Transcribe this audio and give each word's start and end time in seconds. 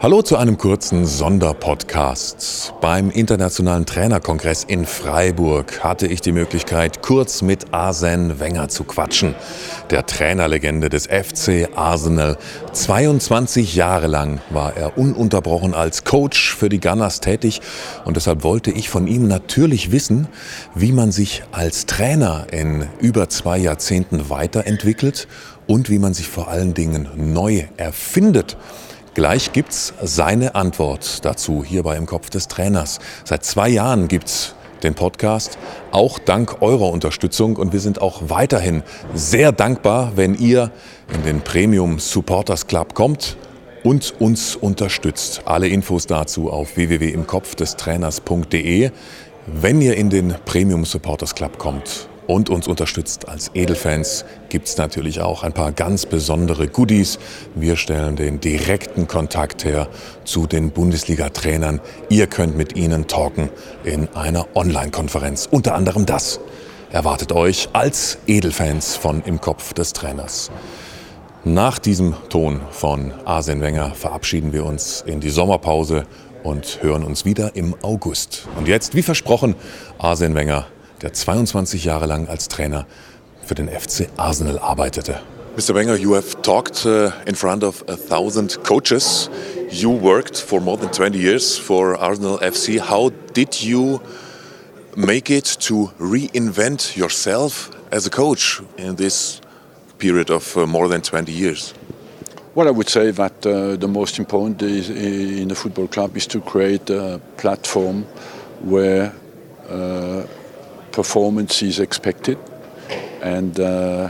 Hallo 0.00 0.22
zu 0.22 0.36
einem 0.36 0.58
kurzen 0.58 1.06
Sonderpodcast. 1.06 2.74
Beim 2.80 3.10
Internationalen 3.10 3.84
Trainerkongress 3.84 4.62
in 4.62 4.84
Freiburg 4.84 5.82
hatte 5.82 6.06
ich 6.06 6.20
die 6.20 6.30
Möglichkeit, 6.30 7.02
kurz 7.02 7.42
mit 7.42 7.70
Arsène 7.70 8.38
Wenger 8.38 8.68
zu 8.68 8.84
quatschen. 8.84 9.34
Der 9.90 10.06
Trainerlegende 10.06 10.88
des 10.88 11.06
FC 11.06 11.70
Arsenal. 11.74 12.36
22 12.72 13.74
Jahre 13.74 14.06
lang 14.06 14.40
war 14.50 14.76
er 14.76 14.98
ununterbrochen 14.98 15.74
als 15.74 16.04
Coach 16.04 16.54
für 16.54 16.68
die 16.68 16.80
Gunners 16.80 17.20
tätig 17.20 17.60
und 18.04 18.16
deshalb 18.16 18.44
wollte 18.44 18.70
ich 18.70 18.90
von 18.90 19.08
ihm 19.08 19.26
natürlich 19.26 19.90
wissen, 19.90 20.28
wie 20.76 20.92
man 20.92 21.12
sich 21.12 21.42
als 21.50 21.86
Trainer 21.86 22.46
in 22.52 22.86
über 23.00 23.30
zwei 23.30 23.58
Jahrzehnten 23.58 24.30
weiterentwickelt 24.30 25.26
und 25.66 25.90
wie 25.90 25.98
man 25.98 26.14
sich 26.14 26.28
vor 26.28 26.48
allen 26.48 26.74
Dingen 26.74 27.08
neu 27.16 27.64
erfindet. 27.78 28.56
Gleich 29.14 29.52
gibt's 29.52 29.94
seine 30.02 30.54
Antwort 30.54 31.24
dazu 31.24 31.64
hierbei 31.64 31.96
im 31.96 32.06
Kopf 32.06 32.30
des 32.30 32.48
Trainers. 32.48 32.98
Seit 33.24 33.44
zwei 33.44 33.68
Jahren 33.68 34.08
gibt's 34.08 34.54
den 34.82 34.94
Podcast, 34.94 35.58
auch 35.90 36.18
dank 36.18 36.62
eurer 36.62 36.90
Unterstützung. 36.90 37.56
Und 37.56 37.72
wir 37.72 37.80
sind 37.80 38.00
auch 38.00 38.22
weiterhin 38.28 38.82
sehr 39.14 39.52
dankbar, 39.52 40.12
wenn 40.16 40.34
ihr 40.34 40.70
in 41.12 41.22
den 41.24 41.40
Premium 41.40 41.98
Supporters 41.98 42.66
Club 42.66 42.94
kommt 42.94 43.36
und 43.82 44.14
uns 44.20 44.56
unterstützt. 44.56 45.42
Alle 45.44 45.68
Infos 45.68 46.06
dazu 46.06 46.50
auf 46.50 46.76
www.imkopfdestrainers.de. 46.76 48.90
Wenn 49.46 49.80
ihr 49.80 49.96
in 49.96 50.10
den 50.10 50.34
Premium 50.44 50.84
Supporters 50.84 51.34
Club 51.34 51.58
kommt, 51.58 52.08
und 52.28 52.50
uns 52.50 52.68
unterstützt 52.68 53.26
als 53.26 53.50
Edelfans, 53.54 54.24
gibt 54.50 54.68
es 54.68 54.76
natürlich 54.76 55.20
auch 55.20 55.42
ein 55.42 55.54
paar 55.54 55.72
ganz 55.72 56.06
besondere 56.06 56.68
Goodies. 56.68 57.18
Wir 57.56 57.74
stellen 57.74 58.14
den 58.14 58.38
direkten 58.38 59.08
Kontakt 59.08 59.64
her 59.64 59.88
zu 60.24 60.46
den 60.46 60.70
Bundesliga-Trainern. 60.70 61.80
Ihr 62.10 62.28
könnt 62.28 62.56
mit 62.56 62.76
ihnen 62.76 63.08
talken 63.08 63.48
in 63.82 64.08
einer 64.14 64.46
Online-Konferenz. 64.54 65.48
Unter 65.50 65.74
anderem 65.74 66.04
das 66.06 66.38
erwartet 66.92 67.32
euch 67.32 67.70
als 67.72 68.18
Edelfans 68.26 68.94
von 68.94 69.22
Im 69.22 69.40
Kopf 69.40 69.72
des 69.72 69.94
Trainers. 69.94 70.50
Nach 71.44 71.78
diesem 71.78 72.14
Ton 72.28 72.60
von 72.70 73.12
Arsene 73.24 73.62
Wenger 73.62 73.92
verabschieden 73.94 74.52
wir 74.52 74.66
uns 74.66 75.02
in 75.06 75.20
die 75.20 75.30
Sommerpause 75.30 76.04
und 76.42 76.82
hören 76.82 77.04
uns 77.04 77.24
wieder 77.24 77.56
im 77.56 77.74
August. 77.80 78.46
Und 78.58 78.68
jetzt, 78.68 78.94
wie 78.94 79.02
versprochen, 79.02 79.54
Arsene 79.98 80.34
Wenger 80.34 80.66
der 81.02 81.12
22 81.12 81.84
Jahre 81.84 82.06
lang 82.06 82.28
als 82.28 82.48
Trainer 82.48 82.86
für 83.44 83.54
den 83.54 83.68
FC 83.68 84.08
Arsenal 84.16 84.58
arbeitete. 84.58 85.20
Mr. 85.56 85.74
Wenger, 85.74 85.96
you 85.96 86.14
have 86.14 86.40
talked 86.42 86.86
uh, 86.86 87.10
in 87.26 87.34
front 87.34 87.64
of 87.64 87.82
a 87.88 87.96
thousand 87.96 88.62
coaches. 88.62 89.28
You 89.70 89.90
worked 89.90 90.36
for 90.36 90.60
more 90.60 90.76
than 90.76 90.92
20 90.92 91.18
years 91.18 91.58
for 91.58 91.98
Arsenal 91.98 92.38
FC. 92.38 92.78
How 92.78 93.10
did 93.34 93.60
you 93.60 94.00
make 94.96 95.30
it 95.30 95.58
to 95.60 95.90
reinvent 95.98 96.96
yourself 96.96 97.70
as 97.90 98.06
a 98.06 98.10
coach 98.10 98.60
in 98.76 98.96
this 98.96 99.40
period 99.98 100.30
of 100.30 100.56
uh, 100.56 100.64
more 100.66 100.88
than 100.88 101.02
20 101.02 101.32
years? 101.32 101.74
Well, 102.54 102.68
I 102.68 102.70
would 102.70 102.88
say 102.88 103.10
that 103.10 103.44
uh, 103.44 103.76
the 103.76 103.88
most 103.88 104.18
important 104.18 104.62
is, 104.62 104.90
in 104.90 105.50
a 105.50 105.54
football 105.54 105.88
club 105.88 106.16
is 106.16 106.26
to 106.28 106.40
create 106.40 106.88
a 106.90 107.20
platform 107.36 108.04
where 108.62 109.12
uh, 109.68 110.22
performance 110.98 111.62
is 111.62 111.78
expected 111.78 112.36
and 113.22 113.60
uh, 113.60 114.08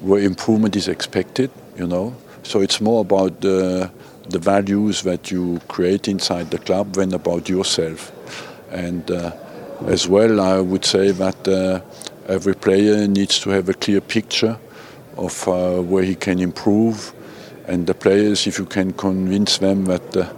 where 0.00 0.20
improvement 0.20 0.76
is 0.76 0.86
expected, 0.86 1.50
you 1.78 1.86
know. 1.86 2.14
So 2.42 2.60
it's 2.60 2.82
more 2.82 3.00
about 3.00 3.40
the, 3.40 3.90
the 4.28 4.38
values 4.38 5.00
that 5.04 5.30
you 5.30 5.58
create 5.68 6.06
inside 6.06 6.50
the 6.50 6.58
club 6.58 6.92
than 6.92 7.14
about 7.14 7.48
yourself. 7.48 8.12
And 8.70 9.10
uh, 9.10 9.32
as 9.86 10.06
well, 10.06 10.38
I 10.38 10.60
would 10.60 10.84
say 10.84 11.12
that 11.12 11.48
uh, 11.48 11.80
every 12.30 12.54
player 12.54 13.08
needs 13.08 13.40
to 13.40 13.48
have 13.56 13.70
a 13.70 13.74
clear 13.84 14.02
picture 14.02 14.58
of 15.16 15.48
uh, 15.48 15.80
where 15.80 16.04
he 16.04 16.14
can 16.14 16.40
improve. 16.40 17.14
And 17.66 17.86
the 17.86 17.94
players, 17.94 18.46
if 18.46 18.58
you 18.58 18.66
can 18.66 18.92
convince 18.92 19.56
them 19.56 19.86
that 19.86 20.14
uh, 20.14 20.30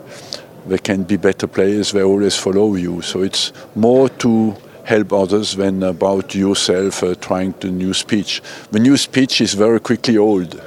they 0.68 0.78
can 0.78 1.02
be 1.02 1.16
better 1.16 1.48
players, 1.48 1.90
they 1.90 2.04
always 2.04 2.36
follow 2.36 2.76
you. 2.76 3.02
So 3.02 3.22
it's 3.22 3.52
more 3.74 4.08
to 4.24 4.54
help 4.90 5.12
others 5.12 5.54
than 5.54 5.84
about 5.84 6.34
yourself 6.34 7.04
uh, 7.04 7.14
trying 7.14 7.52
to 7.62 7.68
new 7.70 7.94
speech. 7.94 8.42
The 8.72 8.80
new 8.80 8.96
speech 8.96 9.40
is 9.40 9.54
very 9.54 9.78
quickly 9.78 10.18
old. 10.18 10.60